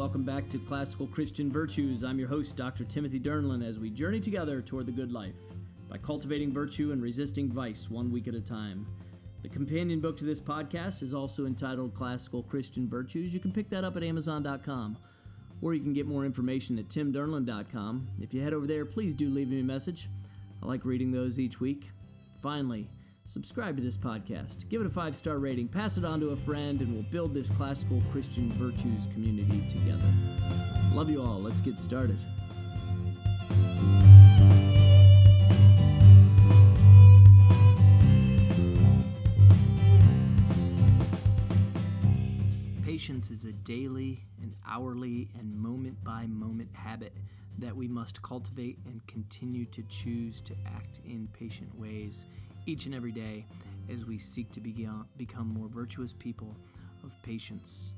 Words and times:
welcome 0.00 0.24
back 0.24 0.48
to 0.48 0.56
Classical 0.56 1.06
Christian 1.06 1.52
Virtues. 1.52 2.02
I'm 2.02 2.18
your 2.18 2.26
host, 2.26 2.56
Dr. 2.56 2.84
Timothy 2.84 3.20
Dernlan, 3.20 3.62
as 3.62 3.78
we 3.78 3.90
journey 3.90 4.18
together 4.18 4.62
toward 4.62 4.86
the 4.86 4.92
good 4.92 5.12
life 5.12 5.34
by 5.90 5.98
cultivating 5.98 6.50
virtue 6.50 6.92
and 6.92 7.02
resisting 7.02 7.52
vice 7.52 7.90
one 7.90 8.10
week 8.10 8.26
at 8.26 8.34
a 8.34 8.40
time. 8.40 8.86
The 9.42 9.50
companion 9.50 10.00
book 10.00 10.16
to 10.16 10.24
this 10.24 10.40
podcast 10.40 11.02
is 11.02 11.12
also 11.12 11.44
entitled 11.44 11.94
Classical 11.94 12.42
Christian 12.42 12.88
Virtues. 12.88 13.34
You 13.34 13.40
can 13.40 13.52
pick 13.52 13.68
that 13.68 13.84
up 13.84 13.94
at 13.94 14.02
Amazon.com, 14.02 14.96
or 15.60 15.74
you 15.74 15.82
can 15.82 15.92
get 15.92 16.06
more 16.06 16.24
information 16.24 16.78
at 16.78 16.88
timdernlan.com. 16.88 18.08
If 18.22 18.32
you 18.32 18.40
head 18.40 18.54
over 18.54 18.66
there, 18.66 18.86
please 18.86 19.12
do 19.12 19.28
leave 19.28 19.50
me 19.50 19.60
a 19.60 19.64
message. 19.64 20.08
I 20.62 20.66
like 20.66 20.86
reading 20.86 21.10
those 21.10 21.38
each 21.38 21.60
week. 21.60 21.90
Finally, 22.40 22.88
subscribe 23.26 23.76
to 23.76 23.82
this 23.82 23.96
podcast, 23.96 24.68
give 24.68 24.80
it 24.80 24.86
a 24.86 24.90
five 24.90 25.14
star 25.14 25.38
rating, 25.38 25.68
pass 25.68 25.96
it 25.96 26.04
on 26.04 26.20
to 26.20 26.30
a 26.30 26.36
friend, 26.36 26.80
and 26.80 26.92
we'll 26.92 27.02
build 27.04 27.34
this 27.34 27.50
classical 27.50 28.02
Christian 28.10 28.50
virtues 28.52 29.06
community 29.12 29.62
together. 29.68 30.12
Love 30.92 31.10
you 31.10 31.22
all. 31.22 31.40
Let's 31.40 31.60
get 31.60 31.80
started. 31.80 32.18
Patience 42.84 43.30
is 43.30 43.44
a 43.44 43.52
daily 43.52 44.24
and 44.42 44.54
hourly 44.68 45.28
and 45.38 45.56
moment 45.56 46.02
by 46.04 46.26
moment 46.26 46.68
habit 46.74 47.12
that 47.58 47.74
we 47.74 47.88
must 47.88 48.20
cultivate 48.22 48.78
and 48.86 49.06
continue 49.06 49.64
to 49.66 49.82
choose 49.84 50.40
to 50.40 50.54
act 50.66 51.00
in 51.04 51.28
patient 51.38 51.78
ways 51.78 52.24
each 52.70 52.86
and 52.86 52.94
every 52.94 53.10
day 53.10 53.44
as 53.92 54.06
we 54.06 54.16
seek 54.16 54.52
to 54.52 54.60
uh, 54.86 55.02
become 55.16 55.48
more 55.52 55.66
virtuous 55.66 56.12
people 56.12 56.56
of 57.02 57.12
patience. 57.24 57.94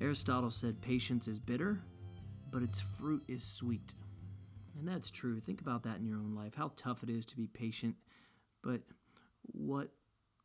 Aristotle 0.00 0.50
said 0.50 0.80
patience 0.80 1.28
is 1.28 1.38
bitter, 1.38 1.82
but 2.50 2.62
its 2.62 2.80
fruit 2.80 3.22
is 3.28 3.44
sweet. 3.44 3.92
And 4.78 4.88
that's 4.88 5.10
true. 5.10 5.38
Think 5.38 5.60
about 5.60 5.82
that 5.82 5.98
in 5.98 6.06
your 6.06 6.16
own 6.16 6.34
life 6.34 6.54
how 6.56 6.72
tough 6.76 7.02
it 7.02 7.10
is 7.10 7.26
to 7.26 7.36
be 7.36 7.46
patient, 7.46 7.96
but 8.62 8.80
what 9.42 9.88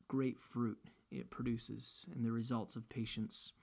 great 0.10 0.38
fruit 0.38 0.80
it 1.12 1.30
produces, 1.30 2.06
and 2.14 2.26
the 2.26 2.32
results 2.32 2.76
of 2.76 2.90
patience 2.90 3.54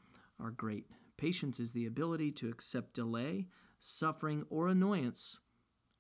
are 0.42 0.50
great. 0.50 0.87
Patience 1.19 1.61
is 1.61 1.72
the 1.72 1.84
ability 1.84 2.33
to 2.33 2.48
accept 2.48 2.94
delay, 2.94 3.48
suffering, 3.78 4.47
or 4.48 4.69
annoyance 4.69 5.39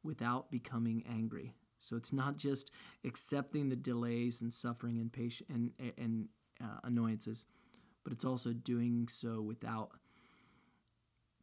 without 0.02 0.50
becoming 0.50 1.04
angry. 1.06 1.52
So 1.80 1.96
it's 1.96 2.12
not 2.12 2.36
just 2.36 2.70
accepting 3.04 3.68
the 3.68 3.76
delays 3.76 4.40
and 4.40 4.52
suffering 4.52 4.98
and 4.98 5.12
patient 5.12 5.48
and 5.48 5.72
and 5.98 6.28
uh, 6.62 6.78
annoyances, 6.84 7.46
but 8.04 8.12
it's 8.12 8.24
also 8.24 8.52
doing 8.52 9.08
so 9.08 9.40
without 9.40 9.92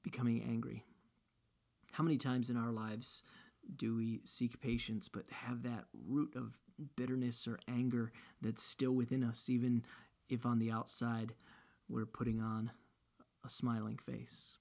becoming 0.03 0.41
angry. 0.41 0.83
How 1.93 2.03
many 2.03 2.17
times 2.17 2.49
in 2.49 2.55
our 2.57 2.71
lives 2.71 3.23
do 3.75 3.95
we 3.95 4.21
seek 4.23 4.61
patience 4.61 5.09
but 5.09 5.25
have 5.31 5.63
that 5.63 5.85
root 6.07 6.35
of 6.35 6.59
bitterness 6.95 7.47
or 7.47 7.59
anger 7.67 8.11
that's 8.39 8.63
still 8.63 8.91
within 8.91 9.23
us, 9.23 9.49
even 9.49 9.83
if 10.29 10.45
on 10.45 10.59
the 10.59 10.71
outside 10.71 11.33
we're 11.89 12.05
putting 12.05 12.39
on 12.39 12.71
a 13.43 13.49
smiling 13.49 13.97
face? 13.97 14.57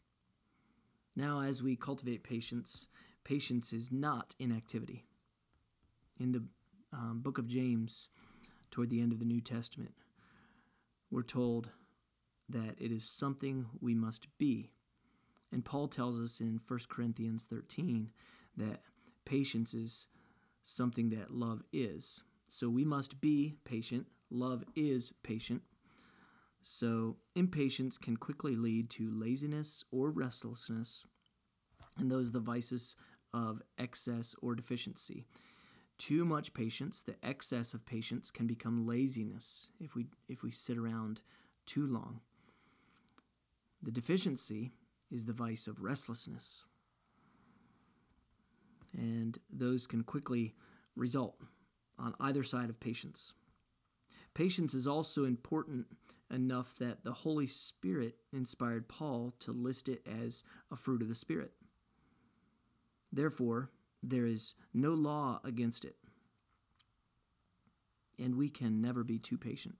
Now, 1.14 1.42
as 1.42 1.62
we 1.62 1.76
cultivate 1.76 2.24
patience, 2.24 2.88
patience 3.24 3.72
is 3.72 3.92
not 3.92 4.34
inactivity 4.38 5.04
in 6.18 6.32
the 6.32 6.44
um, 6.92 7.20
book 7.22 7.38
of 7.38 7.46
James, 7.46 8.08
toward 8.70 8.90
the 8.90 9.00
end 9.00 9.12
of 9.12 9.18
the 9.18 9.24
New 9.24 9.40
Testament, 9.40 9.94
we're 11.10 11.22
told 11.22 11.70
that 12.48 12.76
it 12.78 12.92
is 12.92 13.08
something 13.08 13.66
we 13.80 13.94
must 13.94 14.26
be. 14.38 14.70
And 15.52 15.64
Paul 15.64 15.88
tells 15.88 16.18
us 16.18 16.40
in 16.40 16.60
1 16.66 16.80
Corinthians 16.88 17.44
13 17.44 18.10
that 18.56 18.80
patience 19.24 19.74
is 19.74 20.08
something 20.62 21.10
that 21.10 21.30
love 21.30 21.62
is. 21.72 22.22
So 22.48 22.68
we 22.68 22.84
must 22.84 23.20
be 23.20 23.54
patient. 23.64 24.06
Love 24.30 24.64
is 24.74 25.12
patient. 25.22 25.62
So 26.62 27.16
impatience 27.34 27.96
can 27.96 28.16
quickly 28.16 28.56
lead 28.56 28.90
to 28.90 29.10
laziness 29.10 29.84
or 29.92 30.10
restlessness, 30.10 31.04
and 31.96 32.10
those 32.10 32.28
are 32.30 32.32
the 32.32 32.40
vices 32.40 32.96
of 33.32 33.62
excess 33.78 34.34
or 34.42 34.56
deficiency 34.56 35.26
too 35.98 36.24
much 36.24 36.54
patience, 36.54 37.02
the 37.02 37.16
excess 37.22 37.74
of 37.74 37.86
patience 37.86 38.30
can 38.30 38.46
become 38.46 38.86
laziness 38.86 39.70
if 39.80 39.94
we 39.94 40.06
if 40.28 40.42
we 40.42 40.50
sit 40.50 40.78
around 40.78 41.22
too 41.64 41.86
long. 41.86 42.20
The 43.82 43.90
deficiency 43.90 44.72
is 45.10 45.24
the 45.24 45.32
vice 45.32 45.66
of 45.66 45.82
restlessness. 45.82 46.64
And 48.92 49.38
those 49.52 49.86
can 49.86 50.02
quickly 50.02 50.54
result 50.94 51.36
on 51.98 52.14
either 52.18 52.42
side 52.42 52.70
of 52.70 52.80
patience. 52.80 53.34
Patience 54.34 54.74
is 54.74 54.86
also 54.86 55.24
important 55.24 55.86
enough 56.30 56.76
that 56.78 57.04
the 57.04 57.12
Holy 57.12 57.46
Spirit 57.46 58.16
inspired 58.32 58.88
Paul 58.88 59.34
to 59.40 59.52
list 59.52 59.88
it 59.88 60.06
as 60.06 60.44
a 60.70 60.76
fruit 60.76 61.02
of 61.02 61.08
the 61.08 61.14
Spirit. 61.14 61.52
Therefore, 63.12 63.70
there 64.02 64.26
is 64.26 64.54
no 64.72 64.90
law 64.90 65.40
against 65.44 65.84
it. 65.84 65.96
And 68.18 68.36
we 68.36 68.48
can 68.48 68.80
never 68.80 69.04
be 69.04 69.18
too 69.18 69.36
patient. 69.36 69.76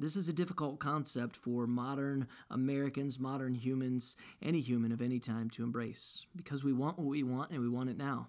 This 0.00 0.14
is 0.14 0.28
a 0.28 0.32
difficult 0.32 0.78
concept 0.78 1.34
for 1.34 1.66
modern 1.66 2.28
Americans, 2.48 3.18
modern 3.18 3.54
humans, 3.54 4.16
any 4.40 4.60
human 4.60 4.92
of 4.92 5.02
any 5.02 5.18
time 5.18 5.50
to 5.50 5.64
embrace 5.64 6.24
because 6.36 6.62
we 6.62 6.72
want 6.72 6.98
what 6.98 7.08
we 7.08 7.24
want 7.24 7.50
and 7.50 7.60
we 7.60 7.68
want 7.68 7.90
it 7.90 7.98
now. 7.98 8.28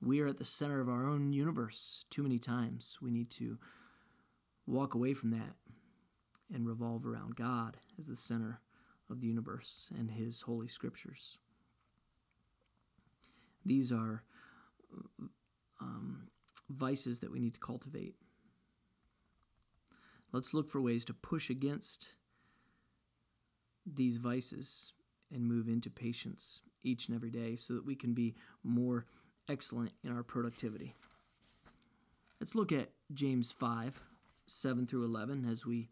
We 0.00 0.20
are 0.20 0.26
at 0.26 0.38
the 0.38 0.44
center 0.44 0.80
of 0.80 0.88
our 0.88 1.06
own 1.06 1.34
universe 1.34 2.06
too 2.08 2.22
many 2.22 2.38
times. 2.38 2.98
We 3.02 3.10
need 3.10 3.30
to 3.32 3.58
walk 4.66 4.94
away 4.94 5.12
from 5.12 5.30
that 5.32 5.56
and 6.52 6.66
revolve 6.66 7.06
around 7.06 7.36
God 7.36 7.76
as 7.98 8.06
the 8.06 8.16
center 8.16 8.60
of 9.10 9.20
the 9.20 9.26
universe 9.26 9.90
and 9.98 10.12
His 10.12 10.42
holy 10.42 10.68
scriptures. 10.68 11.38
These 13.66 13.90
are 13.90 14.22
um, 15.80 16.28
vices 16.70 17.18
that 17.20 17.32
we 17.32 17.40
need 17.40 17.54
to 17.54 17.60
cultivate. 17.60 18.14
Let's 20.32 20.54
look 20.54 20.70
for 20.70 20.80
ways 20.80 21.04
to 21.06 21.14
push 21.14 21.50
against 21.50 22.14
these 23.84 24.16
vices 24.18 24.92
and 25.32 25.46
move 25.46 25.68
into 25.68 25.90
patience 25.90 26.60
each 26.82 27.08
and 27.08 27.16
every 27.16 27.30
day 27.30 27.56
so 27.56 27.74
that 27.74 27.86
we 27.86 27.94
can 27.94 28.14
be 28.14 28.34
more 28.62 29.06
excellent 29.48 29.92
in 30.04 30.12
our 30.14 30.22
productivity. 30.22 30.94
Let's 32.40 32.54
look 32.54 32.70
at 32.72 32.90
James 33.12 33.52
5 33.52 34.02
7 34.48 34.86
through 34.86 35.04
11 35.04 35.44
as 35.50 35.66
we 35.66 35.88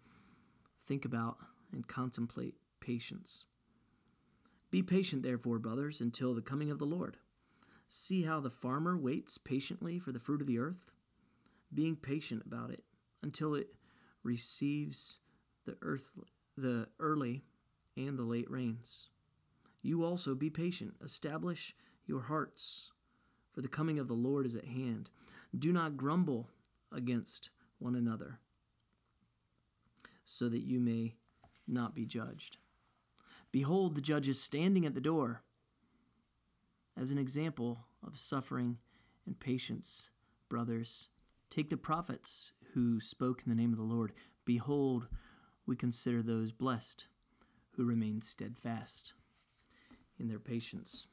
think 0.81 1.05
about 1.05 1.39
and 1.73 1.89
contemplate 1.89 2.55
patience. 2.79 3.47
Be 4.71 4.81
patient, 4.83 5.25
therefore, 5.25 5.59
brothers, 5.59 6.01
until 6.01 6.35
the 6.35 6.43
coming 6.43 6.71
of 6.71 6.79
the 6.79 6.85
Lord. 6.85 7.17
See 7.89 8.23
how 8.23 8.41
the 8.41 8.51
farmer 8.51 8.97
waits 8.97 9.39
patiently 9.39 9.99
for 9.99 10.13
the 10.13 10.19
fruit 10.19 10.41
of 10.41 10.47
the 10.47 10.59
earth, 10.59 10.91
being 11.73 11.97
patient 11.97 12.43
about 12.47 12.71
it 12.71 12.85
until 13.23 13.55
it 13.55 13.69
receives 14.23 15.19
the 15.65 15.77
earth 15.83 16.13
the 16.57 16.89
early 17.01 17.45
and 17.97 18.19
the 18.19 18.23
late 18.23 18.51
rains. 18.51 19.09
You 19.83 20.05
also 20.05 20.35
be 20.35 20.51
patient, 20.51 20.95
establish 21.05 21.75
your 22.07 22.23
hearts, 22.23 22.93
for 23.53 23.61
the 23.61 23.69
coming 23.69 23.99
of 23.99 24.09
the 24.09 24.15
Lord 24.15 24.47
is 24.47 24.57
at 24.57 24.67
hand. 24.67 25.11
Do 25.57 25.73
not 25.73 25.97
grumble 25.97 26.49
against 26.93 27.51
one 27.79 27.95
another, 27.95 28.39
so 30.25 30.49
that 30.49 30.65
you 30.65 30.81
may 30.81 31.17
not 31.67 31.95
be 31.95 32.07
judged. 32.07 32.59
Behold, 33.53 33.95
the 33.95 34.01
judge 34.01 34.29
is 34.29 34.41
standing 34.41 34.87
at 34.87 34.95
the 34.95 35.01
door 35.01 35.43
as 36.97 37.11
an 37.11 37.19
example 37.19 37.87
of 38.07 38.19
suffering 38.19 38.79
and 39.27 39.39
patience, 39.39 40.11
brothers, 40.49 41.09
take 41.51 41.71
the 41.71 41.77
prophets 41.77 42.53
who 42.75 43.01
spoke 43.01 43.43
in 43.45 43.51
the 43.51 43.61
name 43.61 43.73
of 43.73 43.79
the 43.79 43.85
Lord. 43.85 44.13
Behold, 44.45 45.09
we 45.67 45.77
consider 45.77 46.23
those 46.23 46.53
blessed 46.53 47.07
who 47.77 47.85
remain 47.85 48.21
steadfast 48.21 49.15
in 50.19 50.29
their 50.29 50.39
patience. 50.39 51.07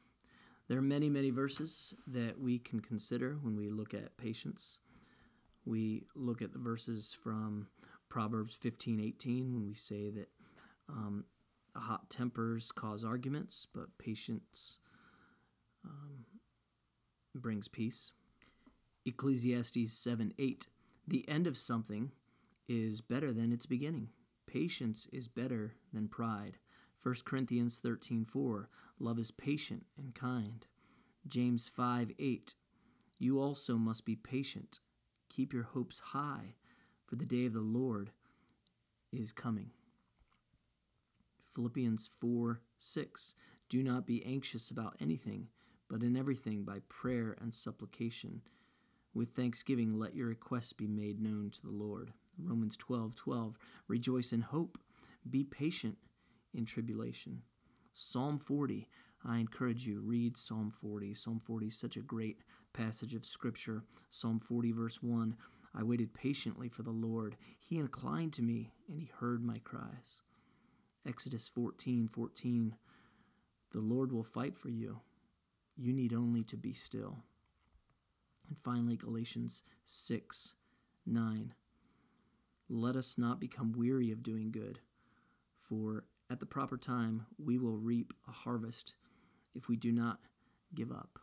There 0.68 0.78
are 0.78 0.84
many, 0.84 1.10
many 1.10 1.32
verses 1.32 1.94
that 2.08 2.40
we 2.40 2.60
can 2.60 2.80
consider 2.80 3.38
when 3.42 3.56
we 3.56 3.70
look 3.70 3.94
at 3.94 4.18
patience. 4.18 4.80
We 5.66 6.06
look 6.16 6.42
at 6.42 6.54
the 6.54 6.60
verses 6.60 7.18
from 7.22 7.68
Proverbs 8.10 8.56
15 8.56 9.00
18 9.00 9.54
when 9.54 9.68
we 9.68 9.76
say 9.76 10.10
that 10.10 10.30
um, 10.90 11.26
hot 11.76 12.10
tempers 12.10 12.72
cause 12.72 13.04
arguments, 13.04 13.68
but 13.74 13.98
patience 13.98 14.80
um, 15.86 16.26
brings 17.36 17.68
peace. 17.68 18.12
Ecclesiastes 19.06 19.94
7 19.94 20.34
8. 20.38 20.68
The 21.08 21.28
end 21.28 21.48
of 21.48 21.58
something 21.58 22.12
is 22.68 23.02
better 23.02 23.34
than 23.34 23.52
its 23.52 23.66
beginning. 23.66 24.10
Patience 24.46 25.08
is 25.12 25.28
better 25.28 25.76
than 25.94 26.08
pride. 26.08 26.58
1 27.02 27.26
Corinthians 27.26 27.80
13:4 27.80 28.68
Love 29.00 29.18
is 29.18 29.32
patient 29.32 29.86
and 29.98 30.14
kind. 30.14 30.68
James 31.28 31.68
5:8 31.68 32.56
You 33.18 33.40
also 33.40 33.78
must 33.78 34.06
be 34.06 34.16
patient. 34.16 34.80
Keep 35.30 35.54
your 35.54 35.64
hopes 35.64 36.00
high, 36.00 36.56
for 37.08 37.16
the 37.16 37.26
day 37.26 37.46
of 37.46 37.54
the 37.54 37.62
Lord 37.62 38.12
is 39.12 39.32
coming. 39.32 39.72
Philippians 41.44 42.08
4 42.08 42.62
6 42.78 43.36
Do 43.70 43.84
not 43.84 44.06
be 44.06 44.24
anxious 44.26 44.70
about 44.70 44.96
anything, 45.00 45.50
but 45.92 46.04
in 46.04 46.16
everything 46.16 46.64
by 46.64 46.80
prayer 46.88 47.36
and 47.42 47.54
supplication. 47.54 48.42
With 49.14 49.36
thanksgiving, 49.36 50.00
let 50.00 50.16
your 50.16 50.28
requests 50.28 50.72
be 50.72 50.88
made 50.88 51.20
known 51.20 51.52
to 51.52 51.62
the 51.62 51.70
Lord. 51.70 52.14
Romans 52.42 52.78
12 52.78 53.14
12 53.14 53.58
Rejoice 53.90 54.32
in 54.32 54.40
hope, 54.40 54.78
be 55.30 55.44
patient 55.44 55.98
in 56.54 56.64
tribulation. 56.64 57.42
Psalm 57.92 58.40
40. 58.40 58.88
I 59.26 59.40
encourage 59.40 59.86
you, 59.86 60.00
read 60.00 60.38
Psalm 60.38 60.72
40. 60.72 61.14
Psalm 61.14 61.42
40 61.46 61.68
is 61.68 61.78
such 61.78 61.98
a 61.98 62.02
great 62.02 62.38
passage 62.72 63.14
of 63.14 63.26
Scripture. 63.26 63.84
Psalm 64.10 64.40
40, 64.40 64.72
verse 64.72 65.04
1. 65.04 65.36
I 65.76 65.84
waited 65.84 66.14
patiently 66.14 66.70
for 66.70 66.84
the 66.84 66.90
Lord. 66.90 67.36
He 67.60 67.78
inclined 67.78 68.32
to 68.34 68.42
me, 68.42 68.72
and 68.88 68.98
he 68.98 69.12
heard 69.20 69.44
my 69.44 69.60
cries. 69.60 70.22
Exodus 71.06 71.50
14, 71.50 72.08
14. 72.08 72.76
The 73.74 73.80
Lord 73.80 74.14
will 74.14 74.24
fight 74.24 74.56
for 74.56 74.70
you. 74.70 75.02
You 75.76 75.94
need 75.94 76.14
only 76.14 76.44
to 76.44 76.58
be 76.58 76.74
still. 76.74 77.20
And 78.48 78.58
finally, 78.58 78.98
Galatians 78.98 79.64
6, 79.86 80.54
9. 81.06 81.54
Let 82.70 82.96
us 82.96 83.18
not 83.18 83.40
become 83.40 83.74
weary 83.74 84.12
of 84.12 84.24
doing 84.24 84.52
good, 84.52 84.80
for 85.58 86.06
at 86.30 86.40
the 86.40 86.46
proper 86.46 86.78
time, 86.78 87.26
we 87.38 87.58
will 87.58 87.78
reap 87.78 88.14
a 88.28 88.32
harvest 88.32 88.96
if 89.54 89.68
we 89.68 89.76
do 89.76 89.92
not 89.92 90.20
give 90.74 90.92
up. 90.92 91.20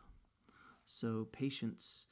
So, 0.85 1.27
patience 1.31 2.07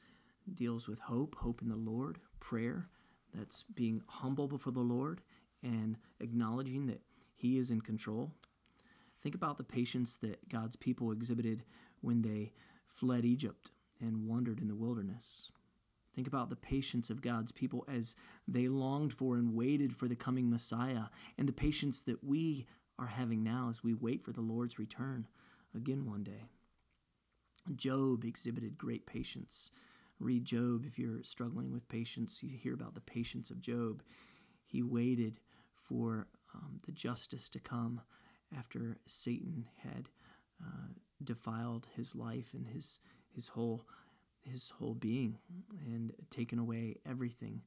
deals 0.52 0.88
with 0.88 1.00
hope, 1.00 1.36
hope 1.36 1.62
in 1.62 1.68
the 1.68 1.76
Lord, 1.76 2.18
prayer, 2.40 2.88
that's 3.34 3.62
being 3.62 4.02
humble 4.06 4.48
before 4.48 4.72
the 4.72 4.80
Lord 4.80 5.20
and 5.62 5.96
acknowledging 6.20 6.86
that 6.86 7.02
He 7.34 7.58
is 7.58 7.70
in 7.70 7.80
control. 7.80 8.32
Think 9.22 9.34
about 9.34 9.58
the 9.58 9.64
patience 9.64 10.16
that 10.16 10.48
God's 10.48 10.76
people 10.76 11.12
exhibited 11.12 11.62
when 12.00 12.22
they 12.22 12.52
fled 12.86 13.24
Egypt 13.24 13.70
and 14.00 14.26
wandered 14.26 14.60
in 14.60 14.68
the 14.68 14.74
wilderness. 14.74 15.50
Think 16.14 16.26
about 16.26 16.50
the 16.50 16.56
patience 16.56 17.10
of 17.10 17.22
God's 17.22 17.52
people 17.52 17.84
as 17.86 18.16
they 18.46 18.66
longed 18.68 19.12
for 19.12 19.36
and 19.36 19.54
waited 19.54 19.94
for 19.94 20.08
the 20.08 20.16
coming 20.16 20.50
Messiah, 20.50 21.04
and 21.36 21.48
the 21.48 21.52
patience 21.52 22.02
that 22.02 22.24
we 22.24 22.66
are 22.98 23.06
having 23.06 23.44
now 23.44 23.68
as 23.70 23.84
we 23.84 23.94
wait 23.94 24.22
for 24.22 24.32
the 24.32 24.40
Lord's 24.40 24.78
return 24.78 25.28
again 25.74 26.06
one 26.06 26.24
day. 26.24 26.48
Job 27.76 28.24
exhibited 28.24 28.78
great 28.78 29.06
patience. 29.06 29.70
Read 30.18 30.44
Job 30.44 30.84
if 30.86 30.98
you're 30.98 31.22
struggling 31.22 31.70
with 31.70 31.88
patience. 31.88 32.42
You 32.42 32.56
hear 32.56 32.74
about 32.74 32.94
the 32.94 33.00
patience 33.00 33.50
of 33.50 33.60
Job. 33.60 34.02
He 34.64 34.82
waited 34.82 35.38
for 35.76 36.26
um, 36.54 36.80
the 36.84 36.92
justice 36.92 37.48
to 37.50 37.60
come 37.60 38.00
after 38.56 38.98
Satan 39.06 39.66
had 39.76 40.08
uh, 40.60 40.88
defiled 41.22 41.88
his 41.94 42.14
life 42.14 42.52
and 42.54 42.68
his 42.68 43.00
his 43.34 43.48
whole 43.48 43.84
his 44.42 44.70
whole 44.78 44.94
being 44.94 45.38
and 45.86 46.12
taken 46.30 46.58
away 46.58 46.96
everything 47.04 47.62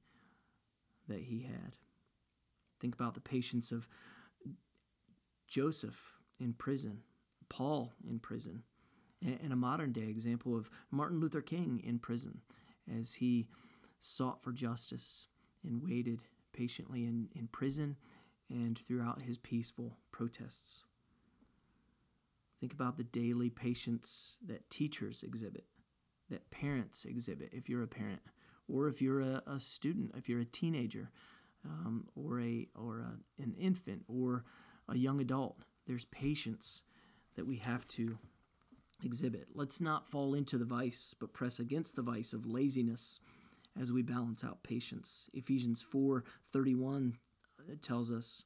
that 1.07 1.21
he 1.21 1.41
had. 1.41 1.75
Think 2.79 2.95
about 2.95 3.13
the 3.13 3.21
patience 3.21 3.71
of 3.71 3.87
Joseph 5.47 6.13
in 6.39 6.53
prison, 6.53 7.01
Paul 7.49 7.93
in 8.07 8.19
prison, 8.19 8.63
and 9.21 9.53
a 9.53 9.57
modern 9.57 9.91
day 9.91 10.07
example 10.07 10.55
of 10.55 10.71
Martin 10.89 11.19
Luther 11.19 11.41
King 11.41 11.81
in 11.83 11.99
prison 11.99 12.41
as 12.91 13.15
he 13.15 13.47
sought 13.99 14.41
for 14.41 14.51
justice 14.51 15.27
and 15.63 15.83
waited 15.83 16.23
patiently 16.53 17.05
in, 17.05 17.29
in 17.35 17.47
prison 17.47 17.97
and 18.49 18.79
throughout 18.79 19.21
his 19.21 19.37
peaceful 19.37 19.97
protests. 20.11 20.83
Think 22.61 22.73
about 22.73 22.95
the 22.95 23.03
daily 23.03 23.49
patience 23.49 24.37
that 24.45 24.69
teachers 24.69 25.23
exhibit, 25.23 25.65
that 26.29 26.51
parents 26.51 27.05
exhibit, 27.05 27.49
if 27.51 27.67
you're 27.67 27.81
a 27.81 27.87
parent, 27.87 28.21
or 28.67 28.87
if 28.87 29.01
you're 29.01 29.19
a, 29.19 29.41
a 29.47 29.59
student, 29.59 30.11
if 30.15 30.29
you're 30.29 30.39
a 30.39 30.45
teenager, 30.45 31.09
um, 31.65 32.05
or 32.15 32.39
a 32.39 32.67
or 32.75 32.99
a, 32.99 33.41
an 33.41 33.55
infant, 33.59 34.03
or 34.07 34.45
a 34.87 34.95
young 34.95 35.19
adult. 35.19 35.65
There's 35.87 36.05
patience 36.05 36.83
that 37.35 37.47
we 37.47 37.57
have 37.57 37.87
to 37.89 38.19
exhibit. 39.03 39.47
Let's 39.55 39.81
not 39.81 40.07
fall 40.07 40.35
into 40.35 40.59
the 40.59 40.65
vice, 40.65 41.15
but 41.19 41.33
press 41.33 41.59
against 41.59 41.95
the 41.95 42.03
vice 42.03 42.31
of 42.31 42.45
laziness 42.45 43.19
as 43.79 43.91
we 43.91 44.03
balance 44.03 44.43
out 44.43 44.61
patience. 44.61 45.31
Ephesians 45.33 45.83
4:31 45.83 47.17
uh, 47.59 47.73
tells 47.81 48.11
us, 48.11 48.43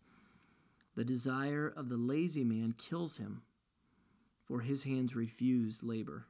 "The 0.95 1.03
desire 1.03 1.67
of 1.67 1.89
the 1.89 1.97
lazy 1.97 2.45
man 2.45 2.73
kills 2.77 3.17
him, 3.17 3.41
for 4.45 4.61
his 4.61 4.83
hands 4.83 5.15
refuse 5.15 5.83
labor." 5.83 6.27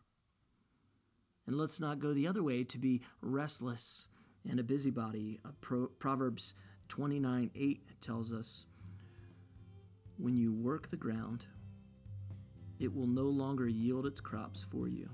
And 1.46 1.58
let's 1.58 1.80
not 1.80 2.00
go 2.00 2.14
the 2.14 2.28
other 2.28 2.42
way 2.42 2.64
to 2.64 2.78
be 2.78 3.02
restless 3.22 4.08
and 4.50 4.60
a 4.60 4.64
busybody. 4.64 5.40
Pro- 5.62 5.88
Proverbs 5.88 6.56
29:8 6.88 7.82
tells 8.02 8.34
us, 8.34 8.66
when 10.18 10.38
you 10.38 10.54
work 10.54 10.90
the 10.90 10.98
ground, 10.98 11.46
it 12.80 12.94
will 12.94 13.08
no 13.08 13.24
longer 13.24 13.68
yield 13.68 14.06
its 14.06 14.22
crops 14.22 14.64
for 14.64 14.88
you. 14.88 15.10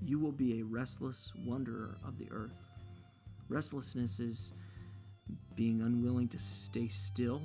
You 0.00 0.18
will 0.18 0.32
be 0.32 0.58
a 0.60 0.64
restless 0.64 1.32
wanderer 1.44 1.98
of 2.04 2.18
the 2.18 2.30
earth. 2.30 2.70
Restlessness 3.48 4.20
is 4.20 4.52
being 5.54 5.82
unwilling 5.82 6.28
to 6.28 6.38
stay 6.38 6.88
still 6.88 7.42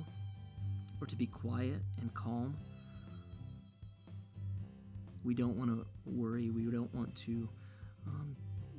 or 1.00 1.06
to 1.06 1.16
be 1.16 1.26
quiet 1.26 1.82
and 2.00 2.12
calm. 2.14 2.56
We 5.24 5.34
don't 5.34 5.56
want 5.56 5.70
to 5.70 5.86
worry. 6.06 6.50
We 6.50 6.64
don't 6.70 6.92
want 6.94 7.14
to 7.16 7.48
um, 8.06 8.36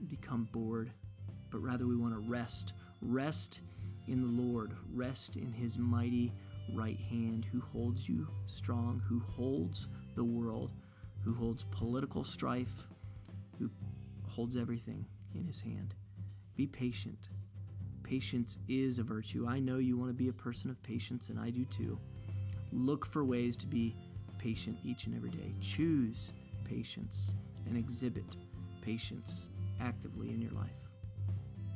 become 0.07 0.47
bored, 0.51 0.91
but 1.49 1.59
rather 1.59 1.85
we 1.85 1.95
want 1.95 2.13
to 2.13 2.19
rest. 2.19 2.73
Rest 3.01 3.61
in 4.07 4.21
the 4.21 4.41
Lord. 4.41 4.71
Rest 4.93 5.35
in 5.37 5.53
His 5.53 5.77
mighty 5.77 6.31
right 6.71 6.99
hand, 7.09 7.45
who 7.51 7.61
holds 7.61 8.07
you 8.07 8.27
strong, 8.45 9.01
who 9.07 9.19
holds 9.19 9.87
the 10.15 10.23
world, 10.23 10.71
who 11.23 11.33
holds 11.33 11.65
political 11.71 12.23
strife, 12.23 12.83
who 13.59 13.69
holds 14.29 14.57
everything 14.57 15.05
in 15.35 15.45
his 15.45 15.61
hand. 15.61 15.95
Be 16.55 16.67
patient. 16.67 17.29
Patience 18.03 18.57
is 18.67 18.99
a 18.99 19.03
virtue. 19.03 19.47
I 19.47 19.59
know 19.59 19.77
you 19.77 19.97
want 19.97 20.09
to 20.09 20.13
be 20.13 20.27
a 20.27 20.33
person 20.33 20.69
of 20.69 20.81
patience, 20.83 21.29
and 21.29 21.39
I 21.39 21.49
do 21.49 21.65
too. 21.65 21.99
Look 22.71 23.05
for 23.05 23.23
ways 23.23 23.55
to 23.57 23.67
be 23.67 23.95
patient 24.43 24.77
each 24.83 25.05
and 25.05 25.15
every 25.15 25.29
day. 25.29 25.53
Choose 25.61 26.31
patience 26.65 27.33
and 27.65 27.77
exhibit 27.77 28.35
patience 28.81 29.47
actively 29.79 30.29
in 30.29 30.41
your 30.41 30.51
life. 30.51 30.69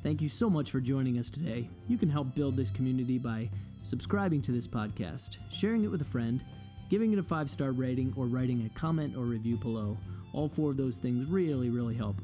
Thank 0.04 0.22
you 0.22 0.28
so 0.28 0.50
much 0.50 0.70
for 0.70 0.82
joining 0.82 1.18
us 1.18 1.30
today. 1.30 1.70
You 1.88 1.98
can 1.98 2.10
help 2.10 2.36
build 2.36 2.58
this 2.58 2.70
community 2.70 3.18
by 3.18 3.50
subscribing 3.84 4.42
to 4.44 4.52
this 4.52 4.68
podcast, 4.68 5.38
sharing 5.50 5.86
it 5.86 5.92
with 5.92 6.02
a 6.02 6.06
friend, 6.06 6.44
giving 6.90 7.14
it 7.14 7.20
a 7.20 7.24
five 7.24 7.50
star 7.50 7.72
rating, 7.72 8.14
or 8.18 8.26
writing 8.26 8.66
a 8.66 8.80
comment 8.80 9.16
or 9.16 9.22
review 9.22 9.56
below. 9.58 9.98
All 10.34 10.50
four 10.50 10.72
of 10.72 10.78
those 10.78 10.98
things 10.98 11.26
really, 11.26 11.70
really 11.70 11.96
help. 11.96 12.18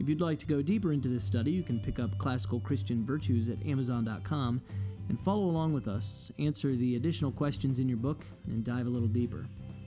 If 0.00 0.08
you'd 0.08 0.20
like 0.20 0.38
to 0.40 0.46
go 0.46 0.62
deeper 0.62 0.92
into 0.92 1.08
this 1.08 1.24
study, 1.24 1.52
you 1.52 1.62
can 1.62 1.78
pick 1.78 1.98
up 1.98 2.16
Classical 2.18 2.58
Christian 2.58 3.04
Virtues 3.04 3.48
at 3.48 3.64
Amazon.com 3.64 4.62
and 5.08 5.20
follow 5.20 5.44
along 5.44 5.74
with 5.74 5.86
us, 5.86 6.32
answer 6.38 6.72
the 6.72 6.96
additional 6.96 7.30
questions 7.30 7.78
in 7.78 7.88
your 7.88 7.98
book, 7.98 8.24
and 8.46 8.64
dive 8.64 8.86
a 8.86 8.90
little 8.90 9.08
deeper. 9.08 9.46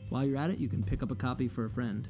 While 0.10 0.26
you're 0.26 0.38
at 0.38 0.50
it, 0.50 0.60
you 0.60 0.70
can 0.70 0.84
pick 0.84 1.04
up 1.04 1.12
a 1.12 1.16
copy 1.16 1.48
for 1.48 1.66
a 1.66 1.70
friend. 1.70 2.08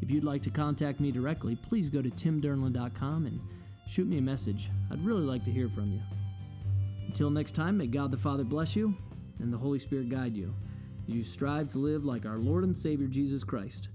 If 0.00 0.10
you'd 0.10 0.24
like 0.24 0.42
to 0.42 0.50
contact 0.50 1.00
me 1.00 1.10
directly, 1.10 1.56
please 1.56 1.90
go 1.90 2.02
to 2.02 2.10
timdernlan.com 2.10 3.26
and 3.26 3.40
shoot 3.88 4.06
me 4.06 4.18
a 4.18 4.22
message. 4.22 4.70
I'd 4.90 5.04
really 5.04 5.24
like 5.24 5.44
to 5.44 5.50
hear 5.50 5.68
from 5.68 5.92
you. 5.92 6.00
Until 7.06 7.30
next 7.30 7.54
time, 7.54 7.78
may 7.78 7.86
God 7.86 8.10
the 8.10 8.18
Father 8.18 8.44
bless 8.44 8.76
you 8.76 8.94
and 9.38 9.52
the 9.52 9.58
Holy 9.58 9.78
Spirit 9.78 10.08
guide 10.08 10.36
you 10.36 10.54
as 11.08 11.14
you 11.14 11.22
strive 11.22 11.68
to 11.68 11.78
live 11.78 12.04
like 12.04 12.26
our 12.26 12.38
Lord 12.38 12.64
and 12.64 12.76
Savior 12.76 13.06
Jesus 13.06 13.44
Christ 13.44 13.88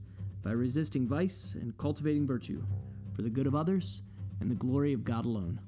by 0.44 0.52
resisting 0.52 1.08
vice 1.08 1.56
and 1.60 1.78
cultivating 1.78 2.26
virtue 2.26 2.64
for 3.14 3.22
the 3.22 3.30
good 3.30 3.48
of 3.48 3.56
others 3.56 4.02
and 4.40 4.50
the 4.50 4.56
glory 4.56 4.94
of 4.94 5.04
God 5.04 5.26
alone. 5.26 5.60